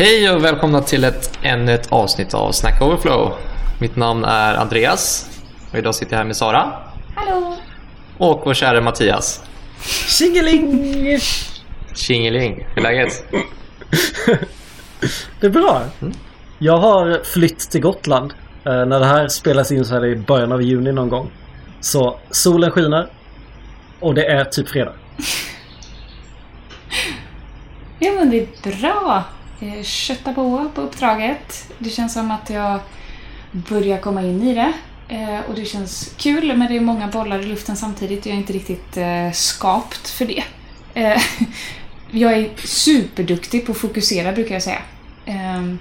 [0.00, 3.32] Hej och välkomna till ett, ännu ett avsnitt av Snack Overflow.
[3.80, 5.30] Mitt namn är Andreas
[5.72, 6.72] och idag sitter jag här med Sara
[7.14, 7.56] Hallå!
[8.18, 9.42] och vår kära Mattias.
[10.08, 11.18] Tjingeling!
[11.94, 13.24] Tjingeling, hur är läget?
[15.40, 15.82] Det är bra.
[16.58, 18.34] Jag har flytt till Gotland.
[18.64, 21.30] Eh, när det här spelas in så är det i början av juni någon gång.
[21.80, 23.08] Så solen skiner.
[24.00, 24.92] Och det är typ fredag.
[27.98, 29.24] Ja men det är bra.
[29.64, 31.72] Jag köttar på på uppdraget.
[31.78, 32.80] Det känns som att jag
[33.52, 34.72] börjar komma in i det.
[35.08, 38.34] Eh, Och det känns kul men det är många bollar i luften samtidigt och jag
[38.34, 40.44] är inte riktigt eh, skapt för det.
[40.94, 41.22] Eh,
[42.10, 44.82] Jag är superduktig på att fokusera brukar jag säga.
[45.26, 45.78] Ehm,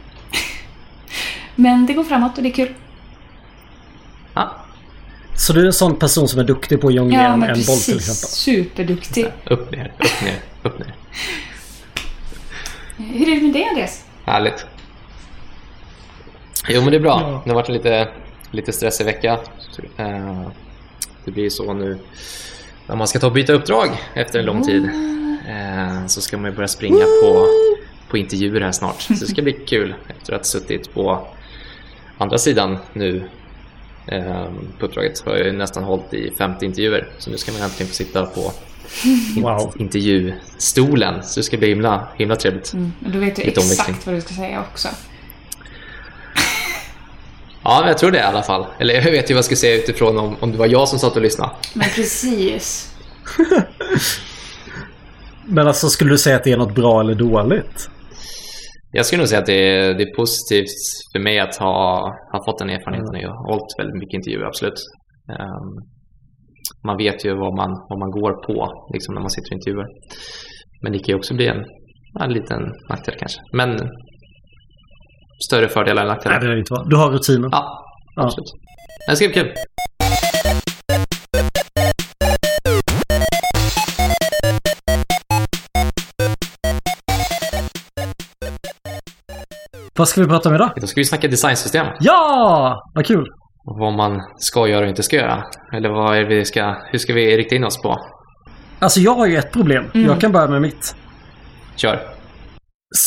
[1.56, 2.74] Men det går framåt och det är kul.
[4.34, 4.56] Ja,
[5.38, 7.50] Så du är en sån person som är duktig på att jonglera Ja en boll
[7.56, 7.90] till precis.
[7.96, 8.30] exempel.
[8.30, 9.26] Superduktig.
[9.46, 10.96] upp ner, upp ner, upp ner.
[13.12, 14.06] Hur är det med dig Andreas?
[14.26, 14.66] Härligt.
[16.70, 17.20] Jo men det är bra.
[17.22, 17.42] Ja.
[17.44, 18.08] Det har varit en lite,
[18.52, 19.40] lite stressig vecka.
[19.98, 20.42] Eh,
[21.26, 22.00] Det blir så nu
[22.88, 24.90] när man ska ta och byta uppdrag efter en lång tid.
[25.50, 27.48] Eh, Så ska man ju börja springa på,
[28.10, 29.02] på intervjuer här snart.
[29.02, 31.28] Så det ska bli kul efter att ha suttit på
[32.18, 33.24] andra sidan nu
[34.08, 34.46] eh,
[34.80, 35.20] på uppdraget.
[35.26, 37.08] Har jag ju nästan hållit i 50 intervjuer.
[37.18, 38.52] Så nu ska man äntligen få sitta på
[39.42, 39.74] Wow.
[39.80, 41.24] intervjustolen.
[41.24, 42.74] Så det ska bli himla, himla trevligt.
[42.74, 43.86] Mm, och då vet du Lite omväxling.
[43.90, 44.88] exakt vad du ska säga också.
[47.66, 48.66] Ja, men jag tror det i alla fall.
[48.80, 51.00] Eller jag vet ju vad jag skulle säga utifrån om, om det var jag som
[51.00, 51.52] satt och lyssnade.
[51.74, 52.96] Men precis.
[55.46, 57.90] Men alltså skulle du säga att det är något bra eller dåligt?
[58.92, 60.76] Jag skulle nog säga att det är, det är positivt
[61.14, 63.20] för mig att ha, ha fått den erfarenheten.
[63.22, 64.80] Jag har hållit väldigt mycket intervjuer, absolut.
[65.30, 65.72] Ehm,
[66.88, 68.56] man vet ju vad man, vad man går på
[68.94, 69.88] liksom, när man sitter och intervjuar.
[70.82, 71.64] Men det kan ju också bli en,
[72.22, 73.40] en liten nackdel kanske.
[73.54, 73.70] Men
[75.48, 76.40] större fördelar än Nej, nackdelar.
[76.40, 76.76] det är inte?
[76.90, 77.50] Du har rutinen.
[77.52, 77.80] Ja,
[78.16, 78.24] Ja.
[78.24, 78.52] absolut.
[79.10, 79.52] Det ska bli kul.
[89.98, 90.72] Vad ska vi prata om idag?
[90.82, 91.88] Då ska vi snacka designsystem.
[92.00, 92.76] Ja!
[92.96, 93.26] Vad kul!
[93.66, 95.44] Och vad man ska göra och inte ska göra.
[95.74, 98.00] Eller vad är vi ska, hur ska vi rikta in oss på?
[98.80, 99.86] Alltså jag har ju ett problem.
[99.94, 100.08] Mm.
[100.08, 100.96] Jag kan börja med mitt.
[101.76, 102.00] Kör.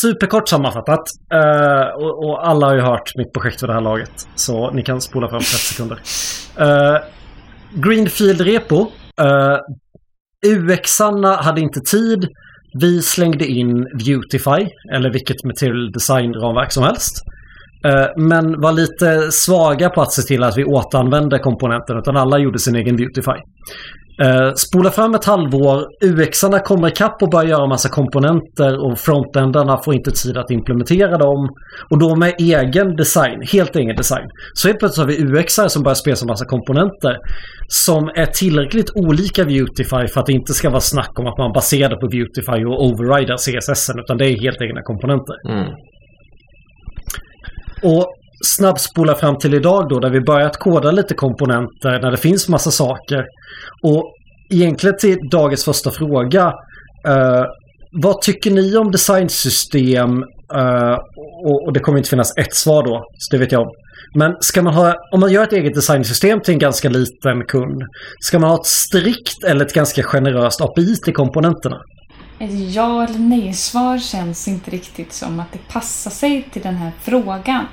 [0.01, 1.03] Superkort sammanfattat.
[1.33, 4.27] Eh, och, och alla har ju hört mitt projekt för det här laget.
[4.35, 5.99] Så ni kan spola fram 30 sekunder.
[6.61, 6.99] Uh,
[7.73, 8.81] Greenfield Repo.
[9.21, 9.57] Uh,
[10.45, 12.27] UX-arna hade inte tid.
[12.79, 17.23] Vi slängde in Beautify, eller vilket material design-ramverk som helst.
[17.87, 22.37] Eh, men var lite svaga på att se till att vi återanvände komponenten, utan alla
[22.39, 23.39] gjorde sin egen Beautify.
[24.21, 29.77] Eh, spola fram ett halvår, UX-arna kommer ikapp och börjar göra massa komponenter och frontendarna
[29.77, 31.49] får inte tid att implementera dem.
[31.89, 34.27] Och då med egen design, helt egen design.
[34.53, 37.17] Så helt plötsligt har vi UX-are som börjar spela massa komponenter
[37.67, 41.51] som är tillräckligt olika Beautify för att det inte ska vara snack om att man
[41.53, 45.35] baserar på Beautify och overrider CSS utan det är helt egna komponenter.
[45.49, 45.67] Mm.
[47.83, 48.05] Och
[48.45, 52.71] snabbspola fram till idag då där vi börjat koda lite komponenter när det finns massa
[52.71, 53.25] saker.
[53.83, 54.03] Och
[54.53, 56.53] egentligen till dagens första fråga.
[57.07, 57.45] eh,
[57.91, 60.23] vad tycker ni om designsystem?
[60.55, 60.97] Eh,
[61.45, 63.71] och, och det kommer inte finnas ett svar då, så det vet jag om.
[64.15, 67.81] Men ska man ha, om man gör ett eget designsystem till en ganska liten kund,
[68.19, 71.77] ska man ha ett strikt eller ett ganska generöst API till komponenterna?
[72.39, 76.91] Ett ja eller nej-svar känns inte riktigt som att det passar sig till den här
[77.01, 77.65] frågan.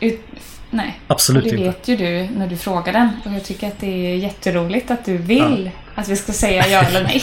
[0.00, 0.20] Ut,
[0.70, 1.00] nej.
[1.06, 1.70] Absolut och det inte.
[1.70, 3.08] vet ju du när du frågar den.
[3.24, 6.82] Och jag tycker att det är jätteroligt att du vill att vi ska säga ja
[6.82, 7.22] eller nej.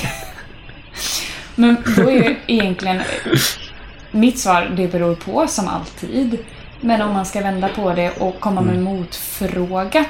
[1.55, 3.01] Men då är ju egentligen
[4.11, 6.37] mitt svar, det beror på som alltid.
[6.81, 10.05] Men om man ska vända på det och komma med en motfråga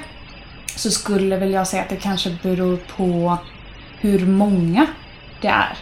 [0.76, 3.38] så skulle väl jag säga att det kanske beror på
[4.00, 4.86] hur många
[5.42, 5.78] det är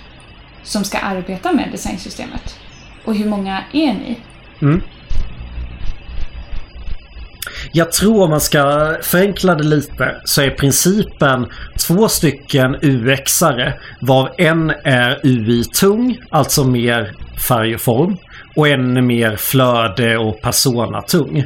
[0.64, 2.60] som ska arbeta med designsystemet.
[3.06, 4.18] Och hur många är ni?
[4.62, 4.82] Mm.
[7.72, 11.48] Jag tror om man ska förenkla det lite så är principen
[11.88, 17.14] två stycken UX-are varav en är UI-tung, alltså mer
[17.48, 18.18] färg och form.
[18.56, 21.38] Och en är mer flöde och persona-tung.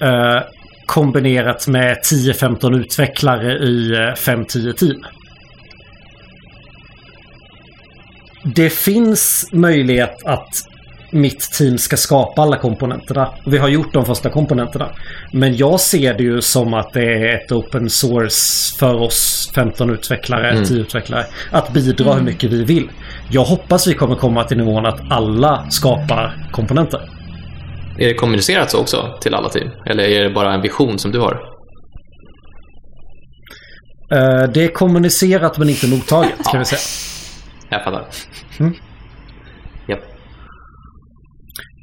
[0.00, 0.40] Eh,
[0.86, 5.04] kombinerat med 10-15 utvecklare i eh, 5-10 team.
[8.44, 10.48] Det finns möjlighet att
[11.10, 13.30] mitt team ska skapa alla komponenterna.
[13.46, 14.90] Vi har gjort de första komponenterna.
[15.32, 19.90] Men jag ser det ju som att det är ett open source för oss 15
[19.90, 20.64] utvecklare, Mm.
[20.64, 21.26] 10 utvecklare.
[21.50, 22.90] Att bidra hur mycket vi vill.
[23.30, 27.00] Jag hoppas vi kommer komma till nivån att alla skapar komponenter.
[27.98, 29.70] Är det kommunicerat så också till alla team?
[29.86, 31.40] Eller är det bara en vision som du har?
[34.12, 36.58] Eh, Det är kommunicerat men inte mottaget, Ja.
[36.58, 36.78] vi säga.
[37.74, 38.06] Jag fattar.
[38.60, 38.74] Mm.
[39.88, 40.00] Japp.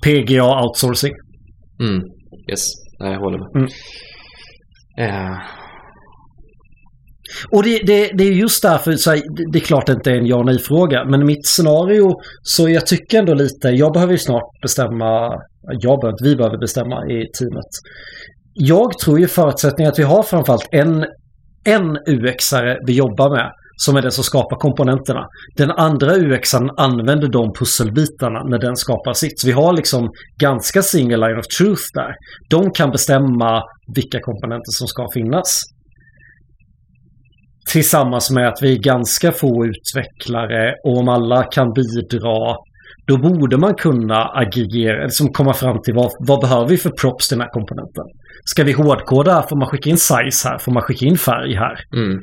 [0.03, 1.13] PGA outsourcing.
[1.79, 2.01] Mm.
[2.49, 2.59] Yes,
[2.99, 3.47] Nej, jag håller med.
[3.55, 3.69] Mm.
[5.31, 5.37] Eh,
[7.51, 10.11] Och det, det, det är just därför, så här, det, det är klart det inte
[10.11, 12.11] är en ja nej-fråga, men mitt scenario,
[12.41, 15.41] så jag tycker ändå lite, jag behöver ju snart bestämma,
[15.81, 17.71] jag behöver vi behöver bestämma i teamet.
[18.53, 21.05] Jag tror ju förutsättningen att vi har framförallt en,
[21.63, 23.51] en UX-are vi jobbar med,
[23.85, 25.27] som är den som skapar komponenterna.
[25.57, 29.39] Den andra UXen använder de pusselbitarna när den skapar sitt.
[29.39, 30.11] Så vi har liksom
[30.41, 32.11] ganska single line of truth där.
[32.49, 33.63] De kan bestämma
[33.95, 35.59] vilka komponenter som ska finnas.
[37.71, 42.55] Tillsammans med att vi är ganska få utvecklare och om alla kan bidra
[43.07, 47.27] då borde man kunna aggregera, liksom komma fram till vad, vad behöver vi för props
[47.27, 48.03] till den här komponenten.
[48.45, 49.45] Ska vi hårdkoda?
[49.49, 50.57] Får man skicka in size här?
[50.57, 51.75] Får man skicka in färg här?
[51.93, 52.19] mm.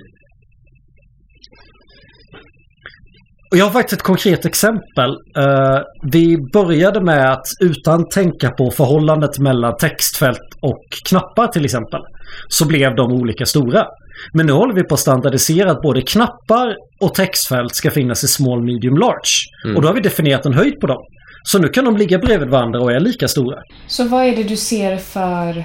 [3.51, 5.11] Och jag har faktiskt ett konkret exempel.
[5.37, 12.01] Eh, vi började med att utan tänka på förhållandet mellan textfält och knappar till exempel.
[12.49, 13.87] Så blev de olika stora.
[14.33, 18.29] Men nu håller vi på att standardisera att både knappar och textfält ska finnas i
[18.29, 19.33] small, medium, large.
[19.65, 19.77] Mm.
[19.77, 21.03] Och då har vi definierat en höjd på dem.
[21.43, 23.63] Så nu kan de ligga bredvid varandra och är lika stora.
[23.87, 25.65] Så vad är det du ser för,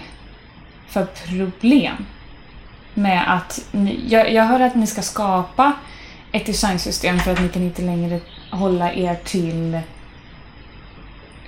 [0.88, 1.96] för problem
[2.94, 5.74] med att ni, jag, jag hör att ni ska skapa
[6.34, 8.20] ett designsystem för att ni kan inte längre
[8.52, 9.80] hålla er till,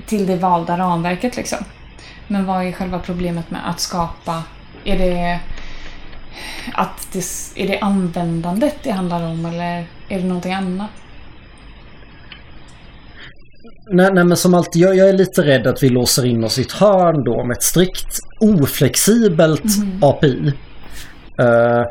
[0.05, 1.57] till det valda ramverket liksom.
[2.27, 4.43] Men vad är själva problemet med att skapa?
[4.83, 5.39] Är det,
[6.73, 7.23] att det,
[7.55, 10.89] är det användandet det handlar om eller är det någonting annat?
[13.91, 16.59] Nej, nej men som alltid, jag, jag är lite rädd att vi låser in oss
[16.59, 19.63] i ett hörn då med ett strikt oflexibelt
[20.01, 20.53] API.
[21.39, 21.83] Eh,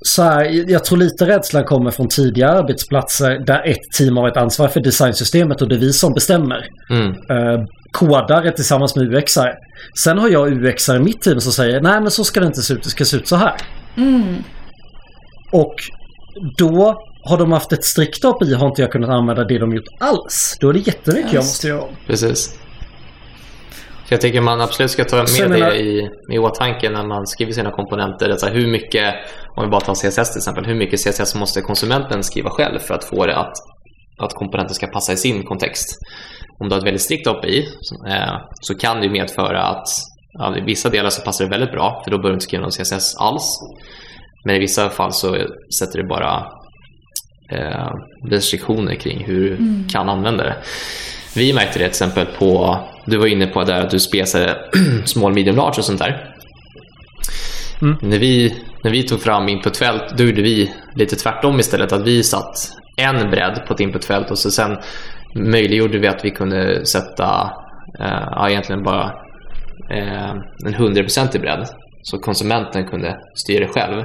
[0.00, 4.36] så här, jag tror lite rädslan kommer från tidigare arbetsplatser där ett team har ett
[4.36, 6.66] ansvar för designsystemet och det är vi som bestämmer.
[6.90, 7.08] Mm.
[7.10, 9.54] Eh, kodare tillsammans med UXare.
[10.02, 12.62] Sen har jag UXare i mitt team som säger nej men så ska det inte
[12.62, 13.54] se ut, det ska se ut så här.
[13.96, 14.36] Mm.
[15.52, 15.74] Och
[16.58, 19.88] då har de haft ett strikt API har inte jag kunnat använda det de gjort
[20.00, 20.56] alls.
[20.60, 21.48] Då är det jättemycket jag Just.
[21.48, 21.96] måste göra om.
[22.06, 22.58] Precis.
[24.08, 27.26] Så jag tycker man absolut ska ta med jag det i, i åtanke när man
[27.26, 28.30] skriver sina komponenter.
[28.30, 29.14] Alltså hur mycket,
[29.56, 32.94] om vi bara tar CSS till exempel, hur mycket CSS måste konsumenten skriva själv för
[32.94, 33.52] att få det att,
[34.18, 35.98] att komponenten ska passa i sin kontext?
[36.60, 37.58] Om du har ett väldigt strikt API
[38.08, 39.88] eh, så kan det medföra att
[40.38, 42.62] ja, i vissa delar så passar det väldigt bra för då behöver du inte skriva
[42.62, 43.58] någon CSS alls.
[44.44, 45.28] Men i vissa fall så
[45.78, 46.46] sätter det bara
[47.52, 47.90] eh,
[48.30, 50.56] restriktioner kring hur du kan använda det.
[51.34, 54.56] Vi märkte det till exempel på, du var inne på där att du spesade
[55.04, 56.34] small, medium, large och sånt där.
[57.82, 57.96] Mm.
[58.02, 58.54] När, vi,
[58.84, 61.92] när vi tog fram inputfält, då gjorde vi lite tvärtom istället.
[61.92, 62.54] Att vi satt
[62.96, 64.76] en bredd på ett inputfält och så sen
[65.34, 67.50] möjliggjorde vi att vi kunde sätta
[68.00, 69.04] eh, ja, egentligen bara
[69.90, 70.30] eh,
[70.66, 71.66] en 100% bredd.
[72.02, 74.04] Så konsumenten kunde styra själv.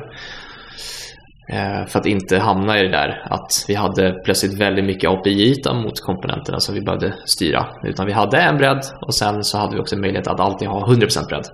[1.52, 5.74] Eh, för att inte hamna i det där att vi hade plötsligt väldigt mycket API-yta
[5.74, 7.68] mot komponenterna som vi behövde styra.
[7.84, 10.86] Utan vi hade en bredd och sen så hade vi också möjlighet att alltid ha
[10.88, 11.46] 100% bredd.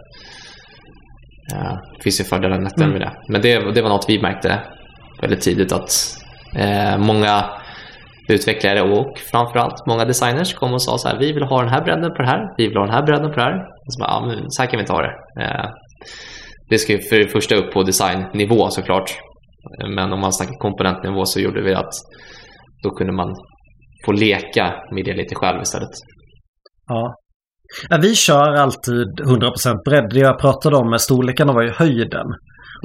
[1.54, 3.12] Eh, Det finns ju fördelar och nackdelar med det.
[3.27, 4.60] Men det, det var något vi märkte
[5.22, 5.89] väldigt tidigt att
[6.56, 7.46] eh, många
[8.30, 11.82] utvecklare och framförallt många designers kom och sa så här, vi vill ha den här
[11.84, 13.56] bredden på det här, vi vill ha den här bredden på det här.
[13.86, 15.13] Och så, bara, ja, men så här kan vi inte ha det.
[15.44, 15.70] Eh,
[16.70, 19.10] det ska ju för det första upp på designnivå såklart.
[19.96, 21.94] Men om man snackar komponentnivå så gjorde vi att
[22.84, 23.36] då kunde man
[24.06, 25.90] få leka med det lite själv istället.
[26.88, 27.16] Ja.
[27.90, 30.10] Ja, vi kör alltid 100% bredd.
[30.10, 32.28] Det jag pratade om med storlekarna var ju höjden.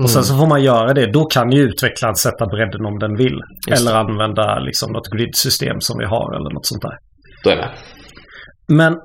[0.02, 1.12] Och sen så får man göra det.
[1.12, 3.40] Då kan ju utvecklaren sätta bredden om den vill.
[3.68, 6.96] Just Eller använda liksom något grid-system som vi har eller något sånt där.
[7.44, 7.74] Då är jag med.
[8.68, 8.96] Men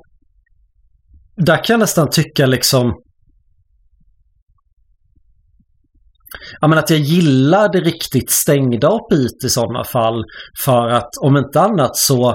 [1.36, 2.92] där kan jag nästan tycka liksom...
[6.60, 10.24] Ja, men att jag gillar det riktigt stängda API i sådana fall.
[10.64, 12.28] För att om inte annat så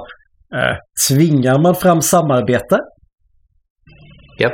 [0.56, 0.78] eh,
[1.10, 2.80] tvingar man fram samarbete.
[4.40, 4.54] Japp.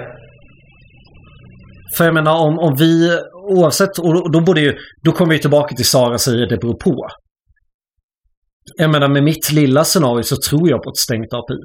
[1.97, 5.39] För jag menar om, om vi oavsett, och då, då borde ju, då kommer vi
[5.39, 7.07] tillbaka till Sara säger det beror på.
[8.77, 11.57] Jag menar med mitt lilla scenario så tror jag på ett stängt API.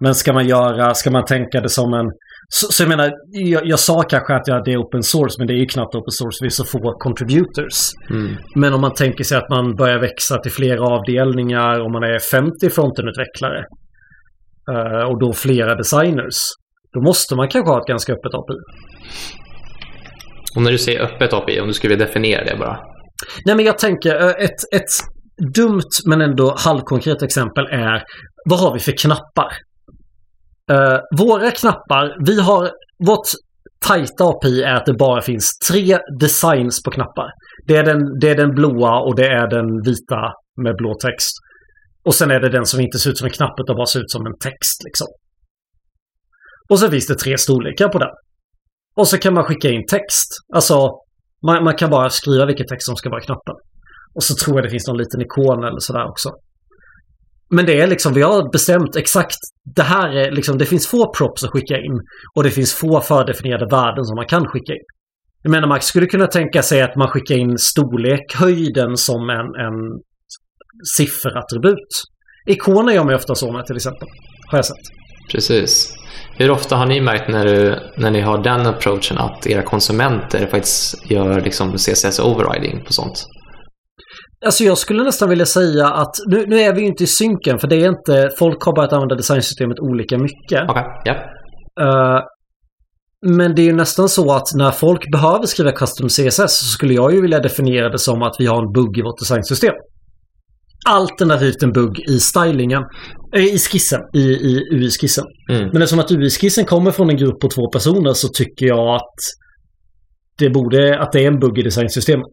[0.00, 2.06] Men ska man göra, ska man tänka det som en...
[2.48, 5.46] Så, så jag menar, jag, jag sa kanske att ja, det är open source, men
[5.46, 6.38] det är ju knappt open source.
[6.40, 7.92] Vi är så få contributors.
[8.10, 8.36] Mm.
[8.54, 12.18] Men om man tänker sig att man börjar växa till flera avdelningar, om man är
[12.18, 13.64] 50 frontenutvecklare
[14.72, 16.38] eh, och då flera designers.
[16.92, 18.54] Då måste man kanske ha ett ganska öppet API.
[20.56, 22.78] Och när du säger öppet API, om du skulle definiera det bara.
[23.46, 24.92] Nej men jag tänker eh, ett, ett
[25.54, 28.02] dumt men ändå halvkonkret exempel är
[28.44, 29.52] vad har vi för knappar?
[30.72, 32.70] Uh, våra knappar, vi har
[33.06, 33.26] vårt
[33.86, 37.28] tajta API är att det bara finns tre designs på knappar.
[37.66, 40.32] Det är den, det är den blåa och det är den vita
[40.64, 41.34] med blå text.
[42.04, 44.00] Och sen är det den som inte ser ut som en knapp utan bara ser
[44.00, 44.78] ut som en text.
[44.84, 45.06] Liksom.
[46.70, 48.14] Och så finns det tre storlekar på den.
[48.96, 50.28] Och så kan man skicka in text.
[50.54, 50.90] Alltså,
[51.46, 53.54] man, man kan bara skriva vilken text som ska vara i knappen.
[54.14, 56.28] Och så tror jag det finns någon liten ikon eller sådär också.
[57.50, 59.36] Men det är liksom, vi har bestämt exakt,
[59.76, 62.00] det här är liksom, det finns få props att skicka in.
[62.34, 64.86] Och det finns få fördefinierade värden som man kan skicka in.
[65.42, 69.66] Jag menar, man skulle kunna tänka sig att man skickar in storlek, höjden som en,
[69.66, 70.00] en
[70.96, 71.88] sifferattribut.
[72.46, 74.08] Ikoner gör man ju ofta så med till exempel.
[74.50, 74.84] Har jag sett.
[75.32, 75.94] Precis.
[76.36, 80.46] Hur ofta har ni märkt när, du, när ni har den approachen att era konsumenter
[80.46, 83.26] faktiskt gör liksom CSS overriding på sånt?
[84.44, 87.58] Alltså jag skulle nästan vilja säga att nu, nu är vi ju inte i synken
[87.58, 90.70] för det är inte, folk har börjat använda designsystemet olika mycket.
[90.70, 91.14] Okay, ja.
[91.80, 92.20] Uh,
[93.26, 96.94] men det är ju nästan så att när folk behöver skriva custom CSS så skulle
[96.94, 99.74] jag ju vilja definiera det som att vi har en bugg i vårt designsystem.
[100.86, 102.82] Alternativt en bugg i stylingen.
[103.36, 104.00] Äh, I skissen.
[104.14, 105.24] I, i UI-skissen.
[105.50, 105.68] Mm.
[105.72, 109.18] Men eftersom att UI-skissen kommer från en grupp på två personer så tycker jag att
[110.38, 112.32] det borde, att det är en bugg i designsystemet.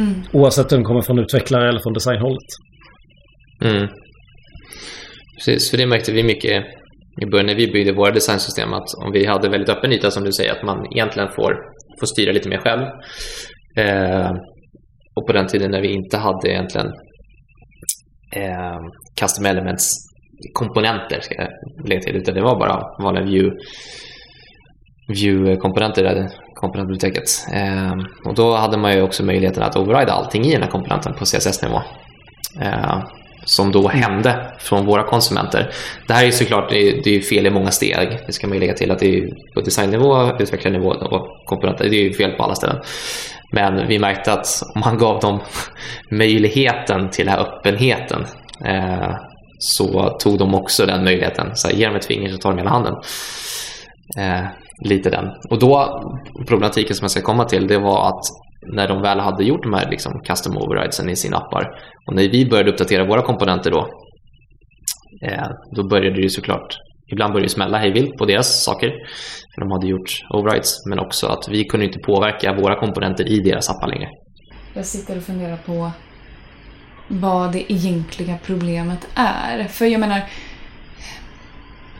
[0.00, 0.22] Mm.
[0.32, 2.48] Oavsett om den kommer från utvecklare eller från designhållet.
[3.64, 3.88] Mm.
[5.36, 6.64] Precis, för det märkte vi mycket
[7.22, 10.24] i början när vi byggde våra designsystem att om vi hade väldigt öppen yta som
[10.24, 11.52] du säger att man egentligen får,
[12.00, 12.82] får styra lite mer själv.
[13.76, 14.30] Eh,
[15.14, 16.86] och på den tiden när vi inte hade egentligen
[18.36, 18.78] eh,
[19.20, 19.90] custom elements
[20.52, 21.50] komponenter ska jag
[21.88, 23.56] lägga till utan det var bara vanliga view
[25.12, 27.24] view-komponenter i det komponentbiblioteket.
[27.52, 27.92] Eh,
[28.24, 31.24] och då hade man ju också möjligheten att overrida allting i den här komponenten på
[31.24, 31.82] CSS-nivå.
[32.60, 33.02] Eh,
[33.44, 35.70] som då hände från våra konsumenter.
[36.06, 38.18] Det här är såklart det är, det är fel i många steg.
[38.26, 41.88] Det ska man ju lägga till att det är på designnivå, utvecklarnivå och komponenter.
[41.90, 42.80] Det är ju fel på alla ställen.
[43.52, 45.40] Men vi märkte att om man gav dem
[46.10, 48.24] möjligheten till den här öppenheten
[48.66, 49.16] eh,
[49.58, 51.50] så tog de också den möjligheten.
[51.54, 52.94] Så här, ge dem ett finger så tar de hela handen.
[54.18, 54.46] Ehm,
[54.80, 55.24] Lite den.
[55.50, 56.00] Och då,
[56.48, 58.22] problematiken som jag ska komma till, det var att
[58.74, 61.64] när de väl hade gjort de här liksom, custom overridesen i sina appar
[62.06, 63.88] och när vi började uppdatera våra komponenter då,
[65.22, 66.76] eh, då började det ju såklart,
[67.12, 68.88] ibland började det smälla hejvilt på deras saker,
[69.54, 73.40] för de hade gjort overrides, men också att vi kunde inte påverka våra komponenter i
[73.40, 74.08] deras appar längre.
[74.74, 75.90] Jag sitter och funderar på
[77.08, 79.64] vad det egentliga problemet är.
[79.64, 80.20] För jag menar,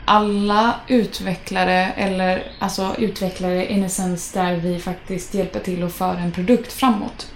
[0.05, 6.19] alla utvecklare, eller alltså utvecklare in a sense där vi faktiskt hjälper till att föra
[6.19, 7.31] en produkt framåt.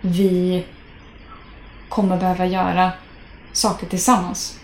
[0.00, 0.64] Vi
[1.88, 2.90] kommer behöva göra
[3.52, 4.58] saker tillsammans.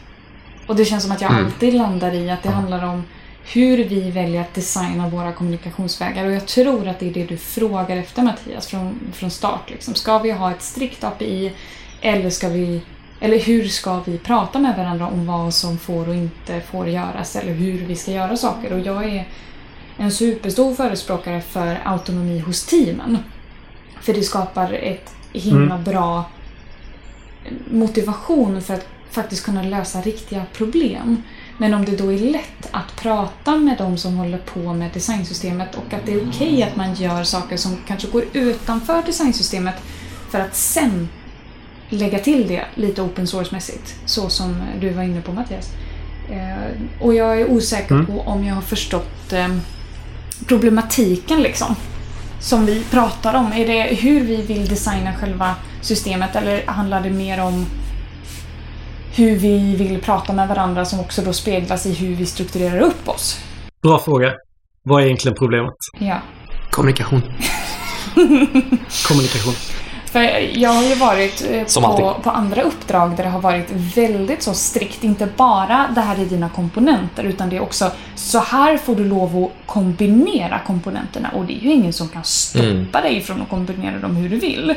[0.66, 1.44] Och det känns som att jag mm.
[1.44, 3.04] alltid landar i att det handlar om
[3.52, 6.24] hur vi väljer att designa våra kommunikationsvägar.
[6.24, 9.70] Och jag tror att det är det du frågar efter Mattias från, från start.
[9.70, 9.94] Liksom.
[9.94, 11.52] Ska vi ha ett strikt API
[12.00, 12.80] eller ska vi
[13.20, 17.36] eller hur ska vi prata med varandra om vad som får och inte får göras
[17.36, 18.72] eller hur vi ska göra saker?
[18.72, 19.28] Och jag är
[19.96, 23.18] en superstor förespråkare för autonomi hos teamen.
[24.00, 25.84] För det skapar ett himla mm.
[25.84, 26.24] bra
[27.70, 31.22] motivation för att faktiskt kunna lösa riktiga problem.
[31.58, 35.74] Men om det då är lätt att prata med de som håller på med designsystemet
[35.74, 39.74] och att det är okej okay att man gör saker som kanske går utanför designsystemet
[40.30, 41.08] för att sen
[41.88, 43.94] lägga till det lite open source-mässigt.
[44.06, 45.72] Så som du var inne på Mattias.
[46.30, 48.06] Eh, och jag är osäker mm.
[48.06, 49.48] på om jag har förstått eh,
[50.46, 51.76] problematiken liksom.
[52.40, 53.52] Som vi pratar om.
[53.52, 57.66] Är det hur vi vill designa själva systemet eller handlar det mer om
[59.14, 63.08] hur vi vill prata med varandra som också då speglas i hur vi strukturerar upp
[63.08, 63.40] oss?
[63.82, 64.32] Bra fråga.
[64.82, 65.74] Vad är egentligen problemet?
[65.98, 66.18] Ja.
[66.70, 67.22] Kommunikation.
[69.08, 69.54] Kommunikation.
[70.16, 74.42] För jag har ju varit eh, på, på, andra uppdrag där det har varit väldigt
[74.42, 75.04] så strikt.
[75.04, 79.04] Inte bara det här är dina komponenter utan det är också så här får du
[79.04, 82.92] lov att kombinera komponenterna och det är ju ingen som kan stoppa mm.
[82.92, 84.74] dig från att kombinera dem hur du vill.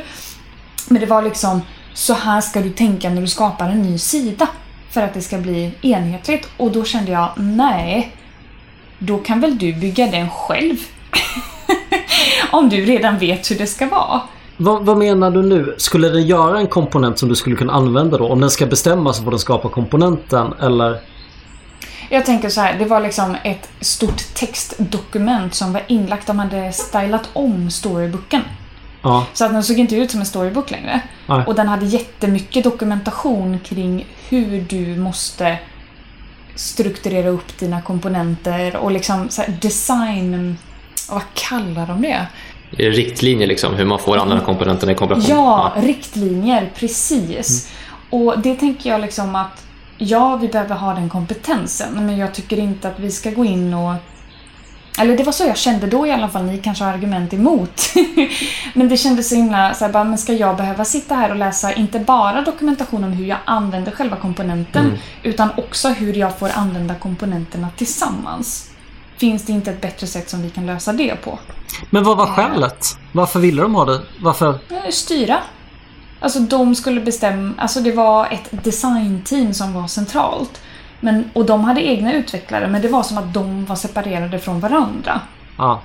[0.88, 1.62] Men det var liksom
[1.94, 4.46] så här ska du tänka när du skapar en ny sida.
[4.90, 6.48] för att det ska bli enhetligt.
[6.56, 8.12] Och då kände jag, nej,
[8.98, 10.76] då kan väl du bygga den själv?
[12.50, 14.20] Om du redan vet hur det ska vara.
[14.62, 15.74] Vad, vad, menar du nu?
[15.78, 18.28] Skulle den göra en komponent som du skulle kunna använda då?
[18.28, 21.00] Om den ska bestämma så får den skapa komponenten eller?
[22.10, 26.26] Jag tänker så här, det var liksom ett stort textdokument som var inlagt.
[26.26, 28.42] De hade stylat om storybooken.
[29.02, 29.26] Ja.
[29.32, 31.00] Så att den såg inte ut som en storybook längre.
[31.26, 31.44] Nej.
[31.46, 35.58] Och den hade jättemycket dokumentation kring hur du måste
[36.54, 40.58] strukturera upp dina komponenter och liksom så här design...
[41.10, 42.26] Vad kallar de det?
[42.70, 45.36] Riktlinjer liksom, hur man får använda komponenterna i kombination.
[45.36, 47.70] Ja, riktlinjer, precis.
[48.10, 49.66] Och det tänker jag liksom att
[49.98, 53.74] ja, vi behöver ha den kompetensen, men jag tycker inte att vi ska gå in
[53.74, 53.94] och
[54.98, 57.82] eller det var så jag kände då i alla fall, ni kanske har argument emot.
[58.74, 61.36] men det kändes så himla så här, bara, men ska jag behöva sitta här och
[61.36, 64.98] läsa inte bara dokumentation om hur jag använder själva komponenten, Mm.
[65.22, 68.70] utan också hur jag får använda komponenterna tillsammans.
[69.20, 71.38] Finns det inte ett bättre sätt som vi kan lösa det på?
[71.90, 72.98] Men vad var skälet?
[73.12, 74.00] Varför ville de ha det?
[74.20, 74.58] Varför?
[74.70, 75.38] Eh, styra.
[76.20, 80.60] Alltså de skulle bestämma, alltså det var ett designteam som var centralt.
[81.00, 84.60] Men, och de hade egna utvecklare men det var som att de var separerade från
[84.60, 85.20] varandra.
[85.58, 85.82] Ja.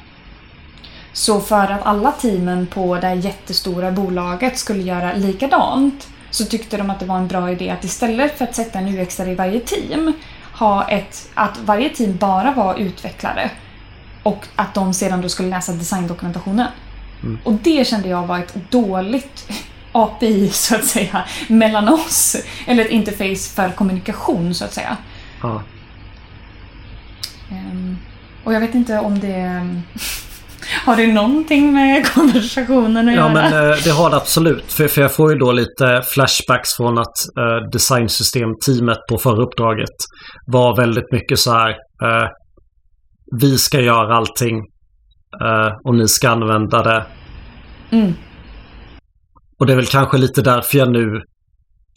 [1.13, 6.77] Så för att alla teamen på det här jättestora bolaget skulle göra likadant så tyckte
[6.77, 9.35] de att det var en bra idé att istället för att sätta en ux i
[9.35, 10.13] varje team
[10.57, 13.51] ha ett, att varje team bara var utvecklare
[14.23, 16.67] och att de sedan då skulle läsa designdokumentationen.
[17.43, 19.49] Och det kände jag var ett dåligt
[19.91, 22.35] API så att säga mellan oss.
[22.65, 24.97] Eller ett interface för kommunikation så att säga.
[25.41, 25.61] ja.
[27.51, 27.97] Ehm,
[28.43, 29.69] och jag vet inte om det...
[30.85, 33.33] Har det någonting med konversationen att Ja göra?
[33.33, 34.71] men eh, det har det absolut.
[34.71, 39.95] För, för jag får ju då lite flashbacks från att eh, designsystemteamet på förra uppdraget
[40.47, 41.69] var väldigt mycket så här.
[41.69, 42.27] Eh,
[43.41, 44.57] vi ska göra allting.
[45.41, 47.05] Eh, och ni ska använda det.
[47.91, 48.13] Mm.
[49.59, 51.21] Och det är väl kanske lite därför jag nu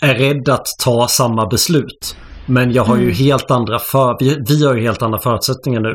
[0.03, 2.17] är rädd att ta samma beslut.
[2.47, 3.15] Men jag har ju Mm.
[3.15, 5.93] helt andra för, vi, vi har ju helt andra förutsättningar nu.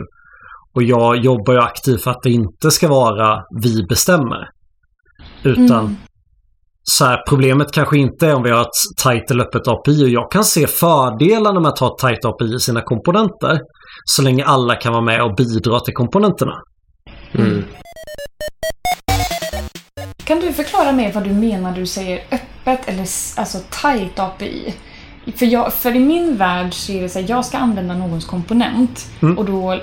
[0.75, 4.49] Och jag jobbar ju aktivt för att det inte ska vara vi bestämmer.
[5.43, 5.95] Utan Mm.
[6.83, 8.67] så här, problemet kanske inte är om vi har ett
[9.03, 10.05] tajt eller öppet API.
[10.05, 13.59] Och jag kan se fördelarna med att ha ett tajt API i sina komponenter.
[14.05, 16.53] Så länge alla kan vara med och bidra till komponenterna.
[17.31, 17.63] Mm.
[20.23, 23.01] Kan du förklara mer vad du menar när du säger öppet eller
[23.37, 24.73] alltså tight API?
[25.35, 28.25] För, jag, för i min värld så är det så här, jag ska använda någons
[28.25, 29.37] komponent Mm.
[29.37, 29.79] och då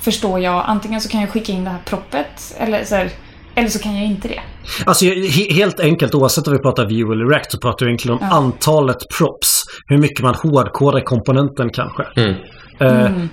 [0.00, 3.10] förstår jag antingen så kan jag skicka in det här proppet eller så, här,
[3.54, 4.40] eller så kan jag inte det.
[4.86, 8.18] Alltså he- helt enkelt oavsett om vi pratar view eller React så pratar vi egentligen
[8.18, 8.36] om Ja.
[8.36, 9.62] antalet props.
[9.86, 12.02] Hur mycket man hårdkodar komponenten kanske.
[12.16, 12.34] Mm.
[12.80, 13.28] Eh, Mm.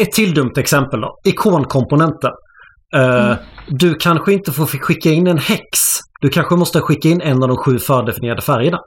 [0.00, 1.18] Ett till dumt exempel då.
[1.24, 2.30] Ikonkomponenten.
[2.94, 3.36] Eh, Mm.
[3.68, 5.62] Du kanske inte får skicka in en häx.
[6.20, 8.78] Du kanske måste skicka in en av de sju fördefinierade färgerna.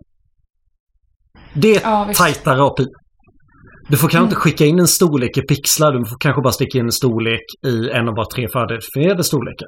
[1.54, 2.86] Det är Ja, tajtare API.
[3.88, 4.28] Du får kanske Mm.
[4.30, 5.91] inte skicka in en storlek i pixlar.
[5.91, 9.67] Du får kanske bara sticka in en storlek i en av våra tre fördefinierade storlekar.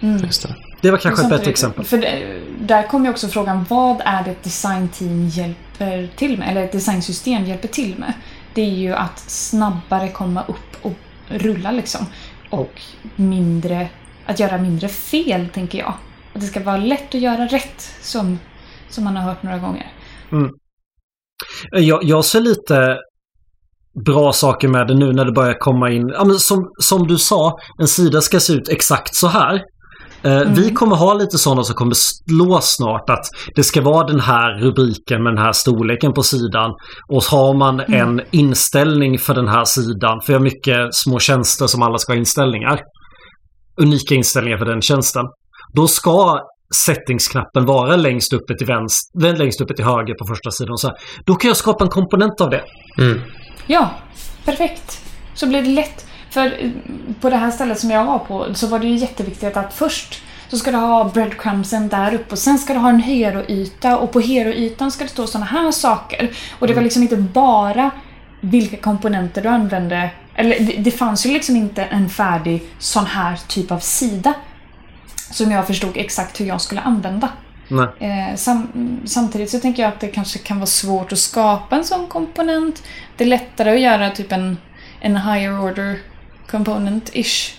[0.00, 0.24] Mm.
[0.24, 0.54] Just det.
[0.80, 1.84] Det var kanske ett bättre exempel.
[1.84, 6.50] För det, där kommer ju också frågan, vad är det ett designteam hjälper till med?
[6.50, 8.12] Eller ett designsystem hjälper till med?
[8.54, 10.92] Det är ju att snabbare komma upp och
[11.28, 12.06] rulla liksom.
[12.50, 12.80] Och
[13.16, 13.88] mindre,
[14.26, 15.94] att göra mindre fel, tänker jag.
[16.32, 18.38] Att det ska vara lätt att göra rätt, som,
[18.88, 19.92] som man har hört några gånger.
[21.70, 22.96] Jag, jag ser lite
[24.04, 26.08] bra saker med det nu när det börjar komma in.
[26.08, 29.62] Ja, men som, som du sa, en sida ska se ut exakt så här.
[30.22, 34.20] Eh, Vi kommer ha lite sådana som kommer slå snart att det ska vara den
[34.20, 36.70] här rubriken med den här storleken på sidan.
[37.08, 40.20] Och har man en inställning för den här sidan.
[40.20, 42.80] För jag har mycket små tjänster som alla ska ha inställningar.
[43.80, 45.24] Unika inställningar för den tjänsten.
[45.74, 46.40] Då ska
[46.86, 50.76] settingsknappen vara längst uppe till vänster, längst uppe till höger på första sidan.
[50.76, 50.96] Så här.
[51.26, 52.62] Då kan jag skapa en komponent av det.
[52.98, 53.20] Mm.
[53.66, 53.90] Ja,
[54.44, 55.00] perfekt.
[55.34, 56.06] Så blir det lätt.
[56.30, 56.70] För eh,
[57.20, 60.22] på det här stället som jag var på så var det ju jätteviktigt att först
[60.48, 64.12] så ska du ha breadcrumbsen där uppe och sen ska du ha en hero-yta och
[64.12, 66.30] på hero-ytan ska det stå såna här saker.
[66.58, 67.90] Och det var liksom inte bara
[68.40, 70.10] vilka komponenter du använde.
[70.34, 74.34] Eller det, det fanns ju liksom inte en färdig sån här typ av sida
[75.30, 77.28] som jag förstod exakt hur jag skulle använda.
[77.98, 78.68] Eh, sam,
[79.04, 82.82] samtidigt så tänker jag att det kanske kan vara svårt att skapa en sån komponent.
[83.16, 84.56] Det är lättare att göra typ en,
[85.00, 85.98] en higher order
[86.50, 87.54] component-ish.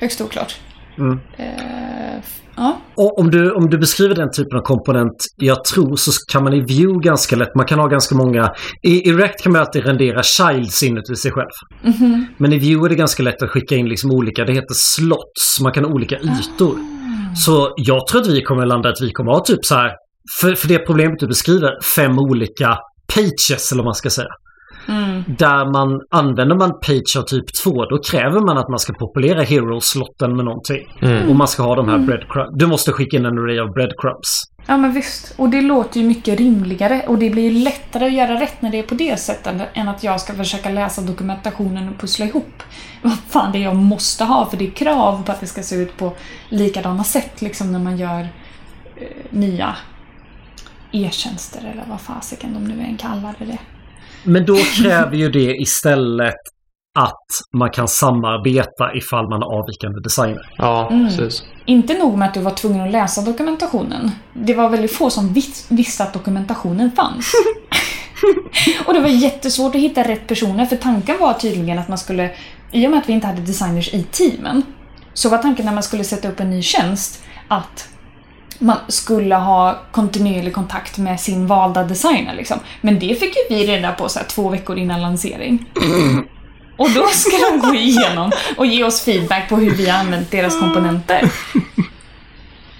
[0.00, 0.60] Högst oklart.
[0.98, 1.20] Mm.
[1.36, 2.22] Eh,
[2.56, 2.80] Ja.
[2.94, 6.52] Och om, du, om du beskriver den typen av komponent jag tror så kan man
[6.52, 8.50] i Vue ganska lätt, man kan ha ganska många...
[8.82, 11.50] I, i React kan man alltid rendera childs inuti sig själv.
[11.82, 12.26] Mhm.
[12.36, 15.60] Men i Vue är det ganska lätt att skicka in liksom olika, det heter slots,
[15.60, 16.91] man kan ha olika ytor.
[17.36, 19.92] Så jag tror att vi kommer landa att vi kommer ha typ så här,
[20.40, 22.78] för, för det problemet du beskriver, fem olika
[23.14, 24.28] pages eller vad man ska säga.
[24.88, 25.24] Mm.
[25.38, 29.42] Där man använder man page av typ 2 då kräver man att man ska populera
[29.42, 30.82] hero-slotten med någonting.
[31.02, 31.28] Mm.
[31.28, 32.50] Och man ska ha de här breadcrumbs.
[32.52, 34.42] Du måste skicka in en array av breadcrumbs.
[34.66, 35.34] Ja men visst.
[35.38, 38.70] Och det låter ju mycket rimligare och det blir ju lättare att göra rätt när
[38.70, 42.62] det är på det sättet än att jag ska försöka läsa dokumentationen och pussla ihop
[43.02, 45.62] vad fan det är jag måste ha för det är krav på att det ska
[45.62, 46.12] se ut på
[46.48, 48.28] likadana sätt liksom när man gör
[48.96, 49.76] eh, nya
[50.92, 53.58] e-tjänster eller vad fasiken de nu än kallar det.
[54.24, 56.34] Men då kräver ju det istället
[56.98, 60.54] att man kan samarbeta ifall man har avvikande designer.
[60.58, 61.06] Ja, Mm.
[61.08, 61.42] precis.
[61.66, 64.10] Inte nog med att du var tvungen att läsa dokumentationen.
[64.34, 67.32] Det var väldigt få som vis- visste att dokumentationen fanns.
[68.86, 72.30] och det var jättesvårt att hitta rätt personer för tanken var tydligen att man skulle,
[72.72, 74.62] i och med att vi inte hade designers i teamen,
[75.14, 77.88] så var tanken när man skulle sätta upp en ny tjänst att
[78.62, 82.34] man skulle ha kontinuerlig kontakt med sin valda designer.
[82.34, 82.58] Liksom.
[82.80, 85.66] Men det fick ju vi reda på så här, två veckor innan lansering.
[86.76, 90.30] Och då ska de gå igenom och ge oss feedback på hur vi har använt
[90.30, 91.30] deras komponenter.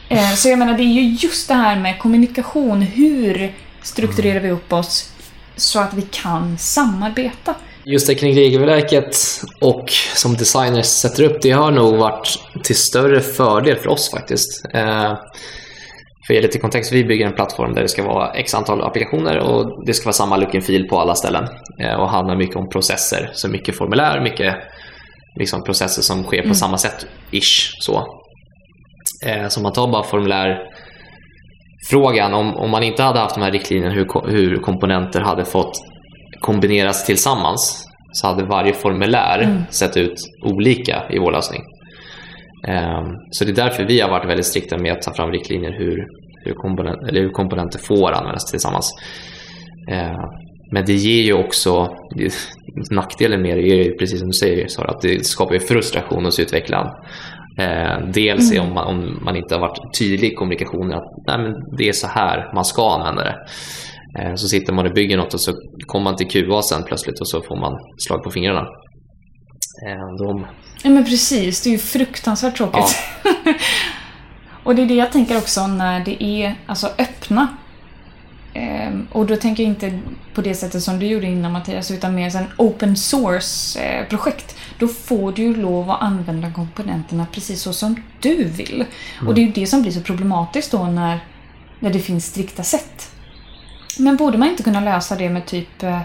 [0.09, 2.83] Eh, så jag menar, det är ju just det här med kommunikation.
[2.83, 5.13] Hur strukturerar vi upp oss
[5.57, 7.55] så att vi kan samarbeta?
[7.85, 9.17] Just det kring regelverket
[9.61, 14.65] och som designers sätter upp det har nog varit till större fördel för oss faktiskt.
[14.75, 15.13] Eh,
[16.27, 18.83] för att ge lite kontext, vi bygger en plattform där det ska vara x antal
[18.83, 21.49] applikationer och det ska vara samma look and feel på alla ställen.
[21.81, 24.55] Eh, Och handlar mycket om processer, så mycket formulär, mycket
[25.39, 27.71] liksom processer som sker på samma sätt, ish.
[27.81, 28.07] Så.
[29.27, 33.95] Eh, Så man tar bara formulärfrågan, om, om man inte hade haft de här riktlinjerna
[33.95, 35.73] hur, hur komponenter hade fått
[36.41, 41.63] kombineras tillsammans så hade varje formulär sett ut olika i vår lösning.
[42.69, 45.73] Ehm, Så det är därför vi har varit väldigt strikta med att ta fram riktlinjer
[45.73, 46.07] hur,
[46.45, 48.91] hur, komponent, eller hur komponenter får användas tillsammans.
[49.91, 50.17] Ehm,
[50.75, 51.89] Men det ger ju också,
[52.91, 56.41] nackdelen med det är ju precis som du säger Sara, att det skapar frustration hos
[56.41, 56.89] utvecklaren.
[57.59, 61.39] Ehm, Dels är om man, om man inte har varit tydlig i kommunikationen att Nej,
[61.39, 63.37] men det är så här man ska använda det.
[64.37, 65.53] Så sitter man och bygger något och så
[65.87, 67.73] kommer man till QA sen plötsligt och så får man
[68.07, 68.65] slag på fingrarna.
[69.87, 70.47] Eh, De,
[70.83, 72.97] Ja men precis, det är ju fruktansvärt tråkigt.
[74.63, 77.49] och det är det jag tänker också när det är alltså öppna.
[78.55, 80.01] Ehm, och då tänker jag inte
[80.35, 84.57] på det sättet som du gjorde innan Mattias, utan mer en open source-projekt.
[84.79, 88.85] Då får du ju lov att använda komponenterna precis så som du vill.
[89.27, 91.21] Och det är ju det som blir så problematiskt då när,
[91.79, 93.11] när det finns strikta sätt.
[93.99, 96.01] Men borde man inte kunna lösa det med typ eh,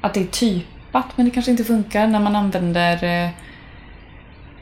[0.00, 3.04] att det är typat, men det kanske inte funkar när man använder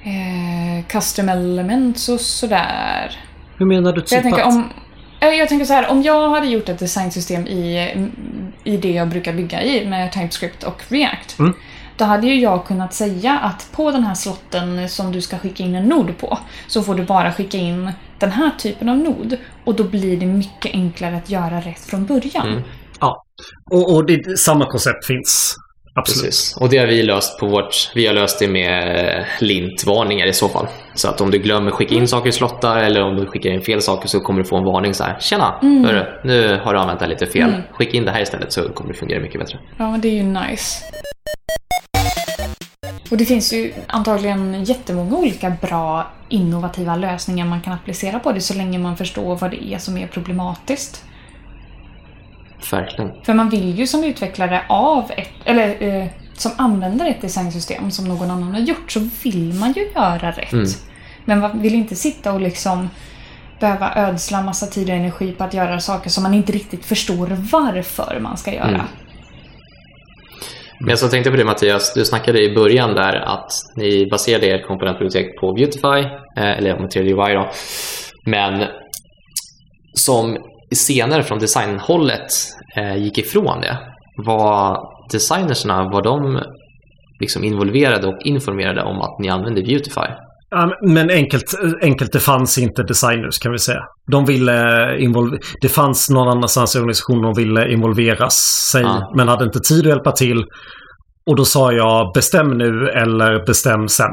[0.07, 3.21] eh, custom elements och sådär.
[3.59, 4.55] Hur menar du Så jag typ tänker att?
[4.55, 4.71] om...
[5.21, 7.95] eh, Jag tänker så här, om jag hade gjort ett designsystem i,
[8.64, 11.38] i det jag brukar bygga i med TypeScript och React.
[11.38, 11.53] Mm.
[11.99, 15.62] Då hade ju jag kunnat säga att på den här slotten som du ska skicka
[15.62, 19.37] in en nod på så får du bara skicka in den här typen av nod.
[19.64, 22.49] Och då blir det mycket enklare att göra rätt från början.
[22.49, 22.62] Mm.
[23.01, 23.25] Ja.
[23.71, 25.57] Och, och det, samma koncept finns.
[25.98, 26.24] Absolut.
[26.24, 26.56] precis.
[26.56, 30.32] Och det har vi löst på vårt, vi har löst det med eh, lint-varningar i
[30.32, 30.66] så fall.
[30.94, 33.62] Så att om du glömmer skicka in saker i slottar eller om du skickar in
[33.62, 35.16] fel saker så kommer du få en varning så här.
[35.20, 35.59] Tjena!
[35.62, 37.62] Hörru, nu har du använt det lite fel.
[37.72, 39.59] Skicka in det här istället så kommer det fungera mycket bättre.
[39.78, 40.85] Ja, men det är ju nice.
[43.11, 48.40] Och det finns ju antagligen jättemånga olika bra innovativa lösningar man kan applicera på det
[48.40, 51.04] så länge man förstår vad det är som är problematiskt.
[52.71, 53.25] Verkligen.
[53.25, 58.05] För man vill ju som utvecklare av ett, eller eh, som använder ett designsystem som
[58.05, 60.53] någon annan har gjort så vill man ju göra rätt.
[60.53, 60.66] Mm.
[61.25, 62.90] Men man vill inte sitta och liksom
[63.61, 67.27] behöva ödsla massa tid och energi på att göra saker som man inte riktigt förstår
[67.53, 68.69] varför man ska göra.
[68.69, 68.87] Mm.
[70.81, 74.47] Men jag så tänkte på det Mattias, du snackade i början där att ni baserade
[74.47, 76.01] ert komponentbibliotek på Beautify,
[76.37, 77.51] eh, eller Material UI då.
[78.25, 78.66] Men
[79.95, 80.37] som
[80.74, 82.26] senare från designhållet
[82.76, 83.79] eh, gick ifrån det,
[84.26, 84.79] var
[85.12, 86.40] designerserna, var de
[87.20, 90.07] liksom involverade och informerade om att ni använde Beautify?
[90.83, 91.44] Men enkelt,
[91.83, 93.81] enkelt, det fanns inte designers kan vi säga.
[94.12, 94.59] De ville
[94.98, 95.40] involvera...
[95.61, 98.37] Det fanns någon annanstans i organisationen de ville involveras
[98.72, 99.12] sig, Ja.
[99.16, 100.44] men hade inte tid att hjälpa till.
[101.26, 104.11] Och då sa jag bestäm nu eller bestäm sen.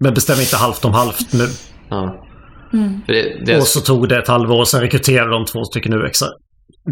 [0.00, 1.46] Men bestäm inte halvt om halvt nu.
[1.88, 2.24] Ja.
[2.72, 3.00] Mm.
[3.06, 5.92] För det, det, Och så tog det ett halvår och sen rekryterade de två stycken
[5.92, 6.28] UXar.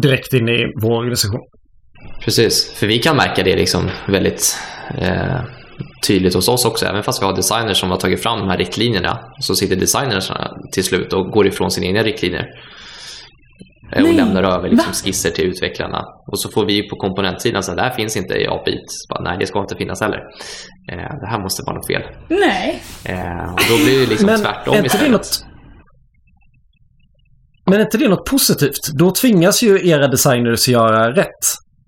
[0.01, 1.39] Direkt in i vår organisation.
[2.23, 4.57] Precis, för vi kan märka det liksom väldigt
[4.97, 5.41] eh,
[6.07, 6.85] tydligt hos oss också.
[6.85, 10.31] Även fast vi har designers som har tagit fram de här riktlinjerna så sitter designers
[10.73, 12.45] till slut och går ifrån sina egna riktlinjer.
[13.95, 16.05] Eh, och lämnar över liksom skisser till utvecklarna.
[16.31, 18.77] Och så får vi på komponentsidan säga det här finns inte i API.
[18.87, 20.19] Så bara, Nej, det ska inte finnas heller.
[20.91, 22.01] Eh, det här måste vara något fel.
[22.27, 22.81] Nej.
[23.05, 25.45] Eh, och då blir det liksom Men tvärtom är inte det något...
[27.69, 28.79] Men är inte det något positivt?
[28.99, 31.43] Då tvingas ju era designers göra rätt.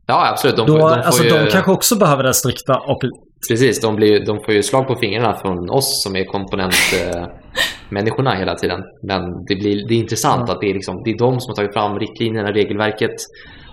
[0.08, 0.58] Ja, absolut.
[0.58, 1.30] De, Då, får- de får alltså ju...
[1.30, 3.10] de kanske också behöver den strikta API.
[3.50, 8.56] Precis, de, blir, de får ju slag på fingrarna från oss som är komponentmänniskorna hela
[8.56, 8.80] tiden.
[9.08, 10.54] Men det, blir, det är intressant Ja.
[10.54, 13.12] att det är, liksom, det är de som har tagit fram riktlinjerna, regelverket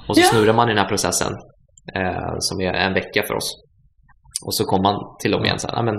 [0.08, 0.26] och så Ja.
[0.32, 1.32] snurrar man i den här processen
[1.96, 3.48] eh, som är en vecka för oss.
[4.46, 5.94] Och så kommer man till dem igen så här, "Ja, men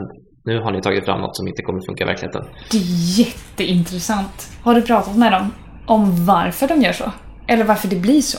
[0.45, 2.41] nu har ni tagit fram något som inte kommer funka i verkligheten.
[2.71, 4.47] Det är jätteintressant.
[4.63, 5.51] Har du pratat med dem
[5.89, 7.12] om varför de gör så?
[7.47, 8.38] Eller varför det blir så?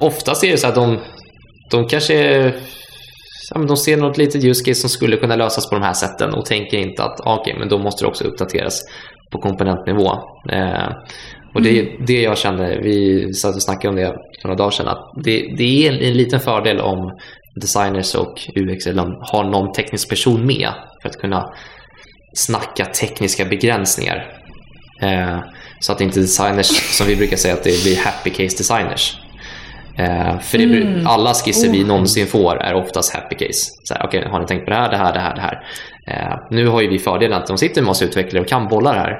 [0.00, 0.98] Oftast är det så att de,
[1.70, 2.14] de kanske
[3.54, 6.34] ja, de ser något litet use case som skulle kunna lösas på de här sätten
[6.34, 8.82] och tänker inte att okej, men då måste det också uppdateras
[9.32, 10.10] på komponentnivå.
[10.52, 10.88] Eh,
[11.54, 14.70] och det är det jag kände, vi satt och snackade om det för några dagar
[14.70, 17.18] sedan, att det, det är en, en liten fördel om
[17.60, 18.86] designers och UX
[19.20, 20.68] har någon teknisk person med
[21.02, 21.44] för att kunna
[22.34, 24.32] snacka tekniska begränsningar.
[25.02, 25.38] Eh,
[25.80, 29.16] så att inte designers, som vi brukar säga, att det blir happy case designers.
[29.98, 31.06] Eh, för det, Mm.
[31.06, 31.86] alla skisser vi Oh.
[31.86, 33.70] någonsin får är oftast happy case.
[33.84, 35.56] Så här, Okej, har ni tänkt på det här, det här, det här, det här?
[36.10, 38.92] Eh, nu har ju vi fördelen att de sitter med oss utvecklare och kan bolla
[38.92, 39.16] det här.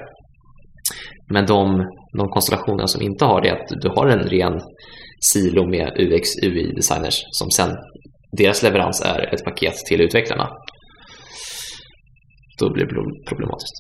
[1.33, 1.87] Men de,
[2.19, 4.61] de konstellationer som inte har det, att du har en ren
[5.33, 7.77] silo med UX, UI-designers som sen,
[8.37, 10.49] deras leverans är ett paket till utvecklarna.
[12.59, 12.95] Då blir det
[13.29, 13.75] problematiskt.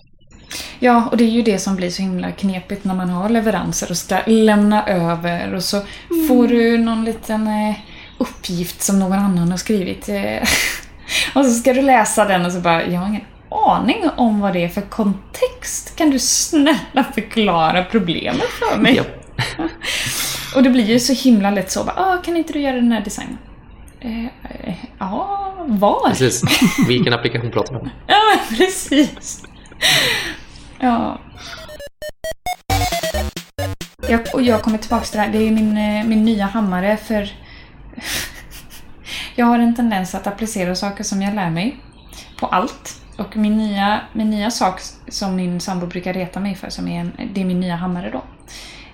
[0.78, 3.90] Ja, och det är ju det som blir så himla knepigt när man har leveranser
[3.90, 5.80] och ska lämna över och så
[6.28, 7.76] får du någon liten eh,
[8.18, 10.08] uppgift som någon annan har skrivit.
[10.08, 10.48] Eh,
[11.34, 14.52] och så ska du läsa den och så bara, jag har ingen aning om vad
[14.52, 15.96] det är för kontext.
[15.96, 18.96] Kan du snälla förklara problemet för mig?
[18.96, 19.22] Japp.
[20.54, 22.92] Och det blir ju så himla lätt så, bara, ah, kan inte du göra den
[22.92, 23.38] här designen?
[24.00, 26.08] Eh, Ja, var?
[26.08, 26.42] Precis.
[26.88, 27.90] Vilken applikation pratar vi om?
[28.06, 28.20] Ja,
[28.56, 29.42] precis.
[30.78, 31.20] Ja.
[34.08, 35.32] Jag, och jag kommer tillbaka till det här.
[35.32, 37.30] Det är min, eh, min nya hammare för...
[39.34, 41.80] jag har en tendens att applicera saker som jag lär mig
[42.38, 43.02] på allt.
[43.18, 47.00] Och min nya, min nya sak som min sambo brukar reta mig för, som är
[47.00, 48.22] en, det är min nya hammare då.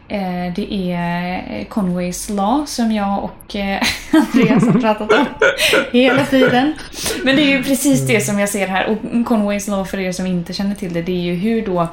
[0.08, 5.26] Eh, det är eh, Conways Law som jag och eh, Andreas har pratat om
[5.92, 6.74] hela tiden.
[7.24, 8.86] Men det är ju precis det som jag ser här.
[8.86, 11.88] Och Conways Law, för er som inte känner till det, det är ju hur då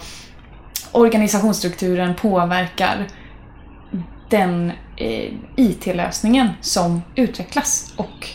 [0.91, 3.07] organisationsstrukturen påverkar
[4.29, 4.71] den
[5.55, 7.93] IT-lösningen som utvecklas.
[7.95, 8.27] Och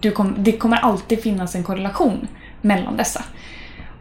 [0.00, 2.28] du kom, det kommer alltid finnas en korrelation
[2.62, 3.24] mellan dessa.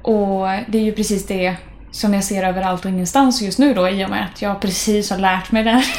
[0.02, 1.56] Och det är ju precis det
[1.98, 5.10] som jag ser överallt och ingenstans just nu då i och med att jag precis
[5.10, 5.86] har lärt mig det här.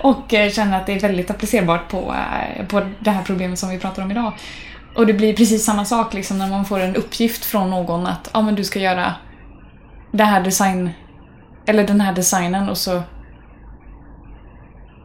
[0.00, 2.14] och eh, känner att det är väldigt applicerbart på,
[2.58, 4.32] eh, på det här problemet som vi pratar om idag.
[4.94, 8.30] Och det blir precis samma sak liksom när man får en uppgift från någon att
[8.34, 9.14] ja, men du ska göra
[10.12, 10.90] det här design
[11.66, 13.02] eller den här designen och så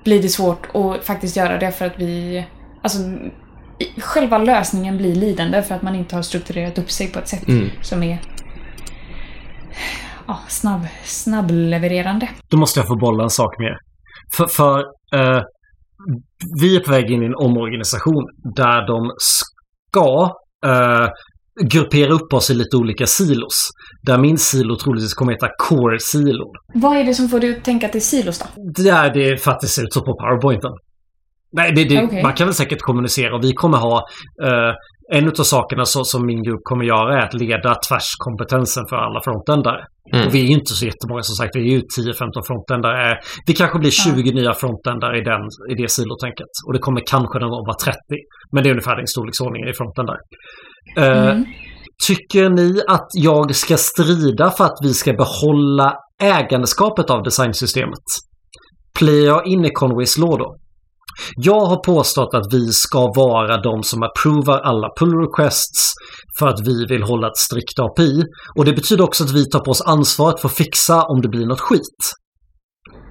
[0.04, 2.46] blir det svårt att faktiskt göra det för att vi
[2.82, 3.00] alltså
[3.98, 7.48] själva lösningen blir lidande för att man inte har strukturerat upp sig på ett sätt
[7.48, 7.70] Mm.
[7.82, 8.20] som är
[10.28, 12.30] ja, snabb, snabblevererande.
[12.50, 13.78] Då måste jag få bolla en sak mer.
[14.38, 14.80] För, för
[15.16, 15.42] eh,
[16.62, 18.24] vi är på väg in i en omorganisation
[18.56, 20.32] där de ska
[20.66, 21.10] eh,
[21.62, 23.70] gruppera upp oss i lite olika silos.
[24.02, 26.54] Där min silo troligtvis kommer heta Core-silon.
[26.74, 28.46] Vad är det som får dig att tänka att det är silos då?
[28.84, 30.72] Det är det för att det ser ut så på powerpointen.
[31.52, 32.24] Nej, det, det, Okej.
[32.24, 33.98] man kan väl säkert kommunicera och vi kommer ha
[34.44, 34.74] eh,
[35.12, 39.22] en av sakerna så, som min grupp kommer göra är att leda tvärskompetensen för alla
[39.24, 39.82] frontendare.
[40.14, 40.28] Mm.
[40.28, 41.56] Och vi är ju inte så jättemånga som sagt.
[41.56, 43.12] Vi är ju 10-15 frontendare.
[43.12, 46.52] Eh, Vi kanske blir 20 nya frontendare i, den, i det silotänket.
[46.66, 48.00] Och det kommer kanske någon gång vara 30.
[48.52, 50.20] Men det är ungefär den storleksordningen i frontendare.
[50.98, 51.46] Eh, Mm.
[52.08, 58.06] Tycker ni att jag ska strida för att vi ska behålla ägandeskapet av designsystemet?
[59.00, 60.56] Playar jag in i Conways då?
[61.36, 65.94] Jag har påstått att vi ska vara de som approvar alla pull requests
[66.40, 68.24] för att vi vill hålla ett strikt API.
[68.58, 71.30] Och det betyder också att vi tar på oss ansvaret för att fixa om det
[71.30, 72.00] blir något skit.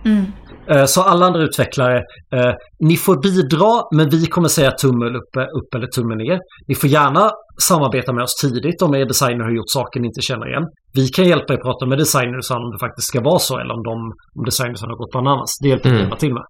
[0.05, 0.25] Mm.
[0.71, 1.97] Eh, Så alla andra utvecklare,
[2.35, 6.39] eh, ni får bidra men vi kommer säga tumme upp, upp eller tumme ner.
[6.69, 7.31] Ni får gärna
[7.69, 10.67] samarbeta med oss tidigt om er designer har gjort saker ni inte känner igen.
[10.95, 13.83] Vi kan hjälpa er prata med designers om det faktiskt ska vara så eller om,
[13.89, 13.93] de,
[14.39, 15.51] om designers har gått bananas.
[15.63, 16.17] Det hjälper vi Mm.
[16.19, 16.43] till med.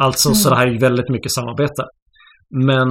[0.00, 1.82] Alltså, så det här är ju väldigt mycket samarbete.
[2.68, 2.88] Men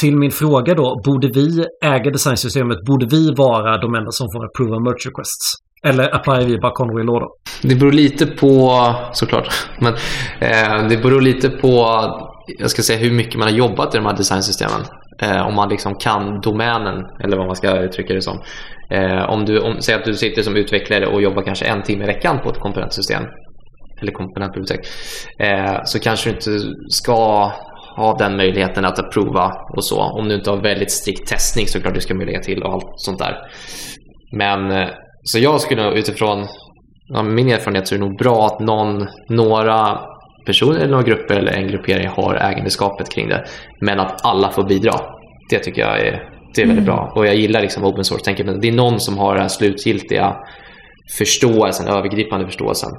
[0.00, 2.78] till min fråga då, borde vi äga designsystemet?
[2.86, 5.46] Borde vi vara de enda som får approva merch requests?
[5.84, 7.28] Eller applyar vi bara Conway Law då?
[7.62, 8.80] Det beror lite på,
[9.12, 9.48] såklart,
[9.80, 9.94] men
[10.40, 11.70] eh, det beror lite på
[12.46, 14.80] jag ska säga hur mycket man har jobbat i de här designsystemen.
[15.22, 18.38] Eh, om man liksom kan domänen, eller vad man ska uttrycka det som.
[18.90, 22.04] Eh, om du, om, säg att du sitter som utvecklare och jobbar kanske en timme
[22.04, 23.22] i veckan på ett komponentsystem,
[24.00, 24.80] eller komponentbibliotek,
[25.38, 26.50] eh, så kanske du inte
[26.88, 27.52] ska
[27.96, 30.00] ha den möjligheten att approva och så.
[30.00, 32.92] Om du inte har väldigt strikt testning så klart du ska lägga till och allt
[32.96, 33.36] sånt där.
[34.32, 34.88] Men eh,
[35.22, 36.46] så jag skulle utifrån
[37.08, 39.98] ja, min erfarenhet så är det nog bra att någon, några
[40.46, 43.44] personer eller några grupper eller en gruppering har ägandeskapet kring det.
[43.80, 44.92] Men att alla får bidra.
[45.50, 47.12] Det tycker jag är, det är väldigt bra.
[47.14, 48.46] Och jag gillar liksom open source-tänket.
[48.46, 50.36] Men det är någon som har den slutgiltiga
[51.18, 52.90] förståelsen, övergripande förståelsen.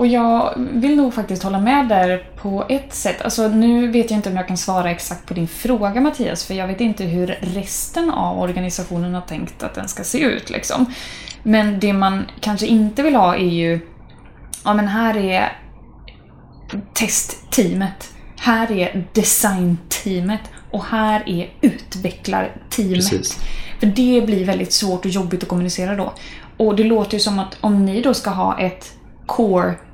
[0.00, 3.22] Och jag vill nog faktiskt hålla med där på ett sätt.
[3.22, 6.54] Alltså nu vet jag inte om jag kan svara exakt på din fråga Mattias, för
[6.54, 10.86] jag vet inte hur resten av organisationen har tänkt att den ska se ut liksom.
[11.42, 13.80] Men det man kanske inte vill ha är ju,
[14.64, 15.52] ja men här är
[16.94, 22.94] testteamet, här är designteamet och här är utvecklarteamet.
[22.94, 23.38] Precis.
[23.80, 26.12] För det blir väldigt svårt och jobbigt att kommunicera då.
[26.56, 28.92] Och det låter ju som att om ni då ska ha ett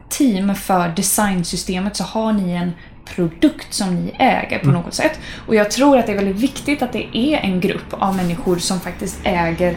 [0.09, 2.73] core-team för designsystemet så har ni en
[3.15, 5.21] produkt som ni äger på något sätt.
[5.47, 8.57] Och jag tror att det är väldigt viktigt att det är en grupp av människor
[8.57, 9.77] som faktiskt äger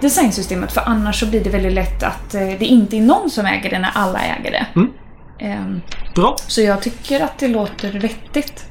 [0.00, 3.46] designsystemet för annars så blir det väldigt lätt att eh, det inte är någon som
[3.46, 4.66] äger det när alla äger det.
[4.76, 4.90] Mm.
[5.40, 5.80] Ehm,
[6.14, 8.64] Bra, Så jag tycker att det låter vettigt.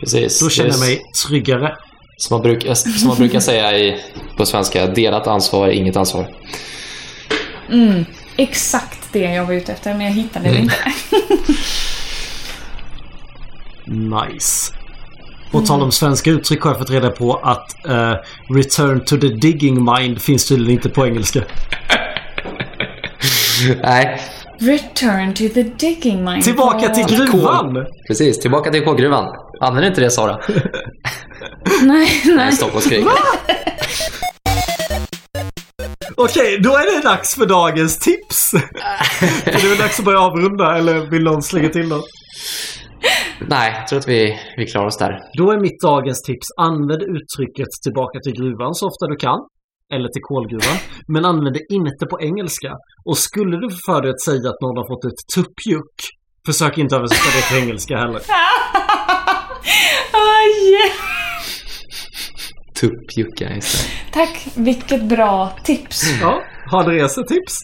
[0.00, 0.40] Precis.
[0.40, 1.76] då känner jag mig tryggare.
[2.16, 4.00] Som man, bruk, som man brukar säga i,
[4.36, 6.28] på svenska, delat ansvar är inget ansvar.
[7.70, 8.04] Mm,
[8.36, 10.74] exakt det jag var ute efter men jag hittade det inte.
[13.84, 14.72] Nice.
[15.50, 18.14] På tal om svenska uttryck har jag fått reda på att eh,
[18.54, 21.40] Return to the digging mind finns tydligen inte på engelska.
[23.82, 24.20] Nej,
[24.58, 26.42] Return to the digging mine.
[26.42, 27.86] Tillbaka till gruvan!
[28.06, 28.40] precis.
[28.40, 29.34] Tillbaka till kolgruvan.
[29.60, 30.38] Använder inte det Sara?
[31.82, 32.34] Nej, nej.
[32.36, 33.04] Nej, Stockholmskrig.
[36.24, 38.54] Okej, då är det dags för dagens tips.
[39.44, 42.04] är det väl dags att börja avrunda eller vill någon slänga till något?
[43.46, 45.20] Nej, jag tror att vi, vi klarar oss där.
[45.38, 49.38] Då är mitt dagens tips, använd uttrycket tillbaka till gruvan så ofta du kan.
[49.94, 50.76] Eller till kolgruvan.
[51.08, 52.72] Men använd det inte på engelska.
[53.04, 55.94] Och skulle du för dig att säga att någon har fått ett tuppjuck,
[56.46, 58.22] försök inte översätta det till engelska heller.
[60.14, 61.01] Ah, yeah.
[62.82, 64.12] Tuppjucka istället.
[64.12, 66.20] Tack, vilket bra tips.
[66.20, 67.54] Ja, har Andreas ett tips?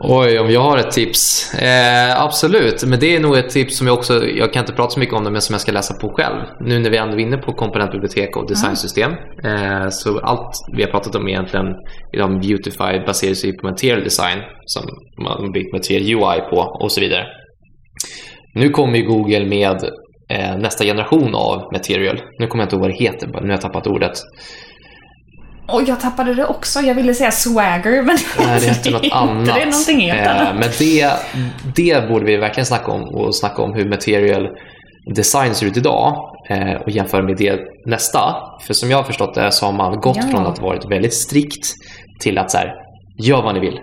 [0.00, 1.54] Oj, om jag har ett tips?
[1.54, 4.90] Eh, absolut, men det är nog ett tips som jag också, jag kan inte prata
[4.90, 6.42] så mycket om det, men som jag ska läsa på själv.
[6.60, 9.12] Nu när vi ändå är inne på komponentbibliotek och designsystem.
[9.44, 11.66] Eh, så allt vi har pratat om egentligen
[12.12, 14.82] inom Beautify baserar sig på material design som
[15.24, 17.26] man byggt material UI på och så vidare.
[18.54, 19.76] Nu kommer ju Google med
[20.28, 22.20] eh, nästa generation av material.
[22.38, 24.12] Nu kommer jag inte ihåg vad det heter, nu har jag tappat ordet.
[25.68, 26.80] Och jag tappade det också.
[26.80, 29.46] Jag ville säga swagger, men Nej, det heter något annat.
[29.46, 30.54] Det är någonting helt Eh, annat.
[30.54, 31.10] Men det,
[31.76, 34.48] det borde vi verkligen snacka om och snacka om hur material
[35.14, 36.14] design ser ut idag
[36.50, 38.34] eh, och jämföra med det nästa.
[38.66, 40.22] För som jag har förstått det så har man gått Ja.
[40.30, 41.66] från att varit väldigt strikt
[42.20, 42.72] till att så här,
[43.22, 43.78] gör vad ni vill.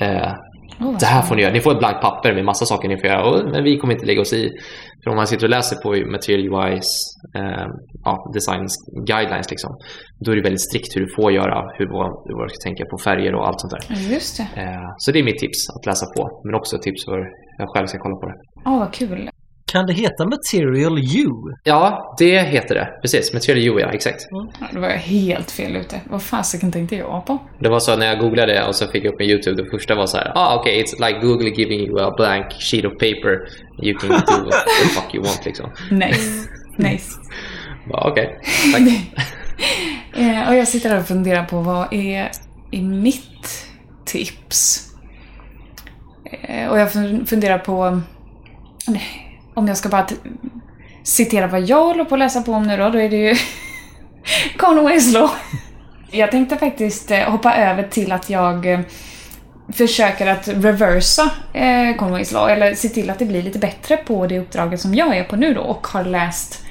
[0.00, 0.32] Eh,
[0.80, 1.52] Oh, det här får ni göra.
[1.52, 3.22] Ni får ett blankt papper med massa saker ni får göra.
[3.28, 4.50] Och, men vi kommer inte lägga oss i.
[5.04, 6.90] För om man sitter och läser på Material UIs
[7.38, 7.66] eh,
[8.04, 8.66] ja, design
[9.06, 9.70] guidelines liksom,
[10.24, 12.84] då är det väldigt strikt hur du får göra, hur, vad, vad du ska tänka
[12.90, 13.82] på färger och allt sånt där.
[13.88, 14.62] Ja, Just det.
[14.62, 16.40] Eh, så det är mitt tips att läsa på.
[16.44, 17.18] Men också tips för
[17.58, 18.36] jag själv ska kolla på det.
[18.66, 19.30] Åh, vad kul.
[19.70, 21.28] Kan det heta Material U?
[21.64, 22.88] Ja, det heter det.
[23.02, 23.32] Precis.
[23.32, 23.92] Material UI, ja.
[23.92, 24.26] Exakt.
[24.30, 26.00] Ja, Då var jag helt fel ute.
[26.10, 27.38] Vad fasiken tänkte jag på?
[27.60, 29.62] Det var så när jag googlade och så fick jag upp med YouTube.
[29.62, 30.32] Det första var så här.
[30.34, 33.38] Ah, okej, it's like Google giving you a blank sheet of paper.
[33.82, 35.70] You can do what the fuck you want liksom.
[35.90, 36.48] Nice.
[36.76, 37.10] Nice.
[37.90, 38.38] Ja, Okej,
[38.72, 38.82] tack.
[40.16, 42.30] Eh, och jag sitter här och funderar på vad är,
[42.72, 43.66] är mitt
[44.04, 44.86] tips?
[46.42, 48.00] Eh, och jag fun- funderar på
[48.88, 50.06] nej, om jag ska bara
[51.02, 53.36] citera vad jag håller på att läsa på om nu då, då är det ju
[54.56, 55.30] Conways Law.
[56.10, 58.80] Jag tänkte faktiskt eh, hoppa över till att jag eh,
[59.72, 64.26] försöker att reversa eh, Conways Law, eller se till att det blir lite bättre på
[64.26, 66.64] det uppdraget som jag är på nu då och har läst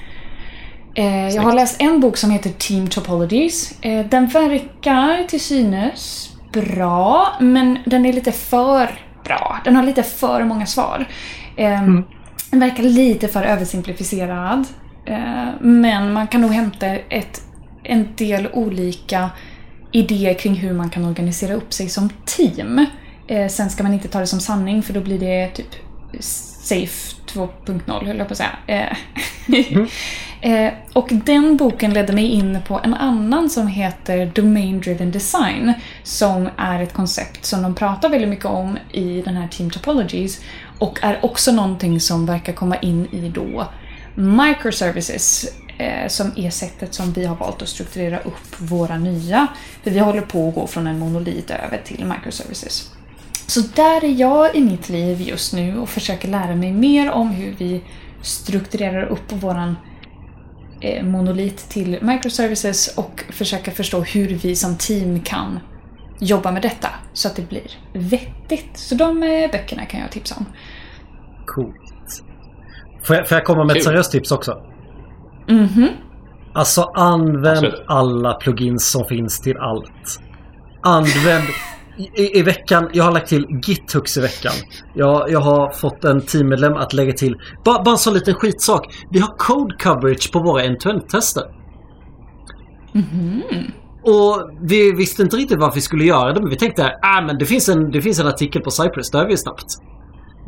[1.33, 3.73] Jag har läst en bok som heter Team Topologies.
[4.09, 8.89] Den verkar till synes bra, men den är lite för
[9.23, 9.59] bra.
[9.65, 11.05] Den har lite för många svar.
[11.55, 11.81] Eh,
[12.51, 14.65] Den verkar lite för översimplifierad.
[15.05, 17.41] Eh, men man kan nog hämta ett,
[17.83, 19.29] en del olika
[19.91, 22.85] idéer kring hur man kan organisera upp sig som team.
[23.27, 25.75] Eh, sen ska man inte ta det som sanning för då blir det typ
[26.19, 28.57] safe 2.0 höll jag på att säga.
[28.67, 28.97] Eh,
[30.51, 35.73] eh, och den boken ledde mig in på en annan som heter Domain Driven Design.
[36.03, 40.41] Som är ett koncept som de pratar väldigt mycket om i den här Team Topologies.
[40.79, 43.67] Och är också någonting som verkar komma in i då
[44.15, 49.47] microservices eh, som är sättet som vi har valt att strukturera upp våra nya.
[49.83, 52.91] För vi håller på att gå från en monolit över till microservices.
[53.47, 57.29] Så där är jag i mitt liv just nu och försöker lära mig mer om
[57.29, 57.81] hur vi
[58.21, 59.75] strukturerar upp våran
[60.81, 65.59] eh, monolit till microservices och försöka förstå hur vi som team kan
[66.19, 68.77] jobba med detta så att det blir vettigt.
[68.77, 70.45] Så de eh, böckerna kan jag tipsa om.
[71.55, 72.23] Coolt.
[73.03, 74.53] Får jag, får jag komma med ett seriöst tips också?
[75.47, 75.87] Mhm.
[76.53, 77.83] Alltså använd Absolut.
[77.87, 80.19] alla plugins som finns till allt.
[80.83, 81.43] Använd...
[82.15, 84.51] I, I veckan, jag har lagt till GitHux i veckan.
[84.95, 87.35] Jag, jag har fått en teammedlem att lägga till,
[87.65, 88.85] bara, bara en sån liten skitsak.
[89.11, 91.43] Vi har code coverage på våra end-to-end-tester.
[94.03, 97.37] Och vi visste inte riktigt varför vi skulle göra det, men vi tänkte ah, men
[97.37, 99.65] det, finns en, det finns en artikel på Cypress, där är vi snabbt.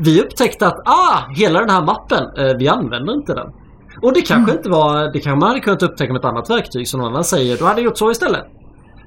[0.04, 3.48] Vi upptäckte att ah, hela den här mappen, eh, vi använder inte den.
[4.02, 6.88] Och det kanske inte var, det kanske man hade kunnat upptäcka med ett annat verktyg
[6.88, 8.46] som någon annan säger, du hade gjort så istället.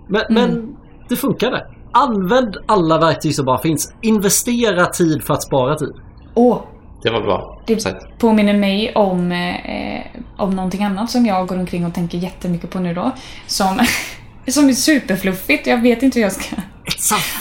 [0.08, 0.76] Men, men
[1.08, 1.66] det funkade.
[1.92, 3.92] Använd alla verktyg som bara finns.
[4.02, 5.92] Investera tid för att spara tid.
[6.34, 6.58] Åh,
[7.02, 7.62] Det var bra.
[7.66, 8.18] det sagt.
[8.18, 12.78] påminner mig om, eh, om någonting annat som jag går omkring och tänker jättemycket på
[12.78, 13.10] nu då.
[13.46, 13.78] Som,
[14.48, 15.66] som är superfluffigt.
[15.66, 16.56] Jag vet inte hur jag ska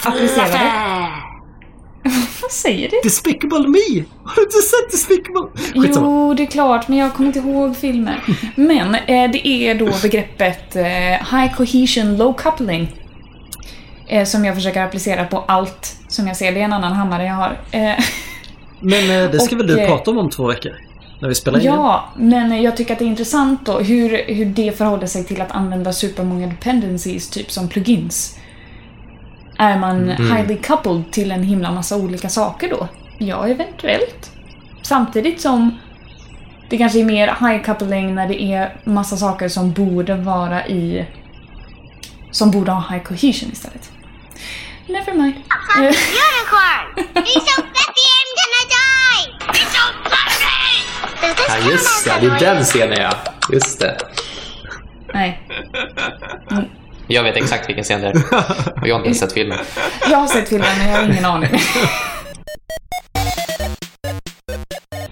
[0.05, 0.71] applicera det.
[2.41, 2.99] Vad säger du?
[3.03, 4.03] Despicable Me!
[4.23, 5.49] Har du inte sett Despicable?
[5.55, 6.07] Skitsamma.
[6.07, 8.19] Jo, det är klart, men jag kommer inte ihåg filmen.
[8.55, 10.83] Men eh, det är då begreppet eh,
[11.31, 12.99] High Cohesion Low Coupling.
[14.07, 16.51] Eh, som jag försöker applicera på allt som jag ser.
[16.51, 17.59] Det är en annan hammare jag har.
[17.71, 18.03] Eh,
[18.79, 20.71] Men eh, det ska Och, väl du eh, prata om om två veckor?
[21.21, 21.75] När vi spelar in igen?
[21.75, 25.41] ja, men jag tycker att det är intressant då hur, hur det förhåller sig till
[25.41, 28.37] att använda supermånga dependencies, typ som plugins.
[29.63, 32.87] Är man highly coupled till en himla massa olika saker då?
[33.17, 34.31] Ja, eventuellt.
[34.81, 35.79] Samtidigt som
[36.69, 41.05] det kanske är mer high coupling när det är massa saker som borde vara i...
[42.31, 43.91] Som borde ha high cohesion istället.
[44.87, 45.35] Never mind.
[45.77, 47.13] Eh, Unicorn!
[47.13, 49.23] He's so fluffy I'm gonna die!
[49.47, 50.73] He's so fluffy!
[51.21, 52.13] Does this Ja, just det.
[52.21, 53.13] Det är den scenen ja.
[53.51, 53.97] Just det.
[55.13, 55.41] nej.
[57.07, 58.13] Jag vet exakt vilken scen det är.
[58.81, 59.57] Och jag har inte sett filmen.
[60.11, 61.49] Jag har sett filmen men jag har ingen aning.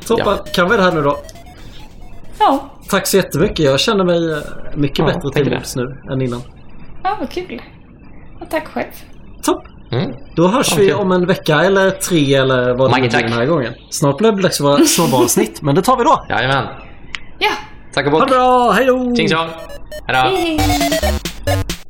[0.08, 1.18] Toppen, kan vi det här nu då?
[2.40, 3.60] Ja, Tack så jättemycket.
[3.60, 4.38] Jag känner mig eh,
[4.76, 6.42] mycket Ja, bättre till mods nu än innan.
[7.04, 7.62] ja vad kul.
[8.42, 8.92] Och tack själv.
[9.44, 9.64] Topp!
[9.92, 10.12] Mm.
[10.36, 13.46] Då hörs Ja, vi om en vecka eller tre eller vad det blir den här
[13.46, 13.74] gången.
[13.90, 16.26] Snart blir det dags för våra snowballsnitt, men det tar vi då.
[16.30, 16.66] Jajamän.
[17.40, 17.50] Ja,
[17.94, 18.30] Tack och Ha det bock.
[18.36, 19.16] bra, hej då!
[19.16, 19.48] Tjing tjong.
[20.08, 20.60] Hej hej.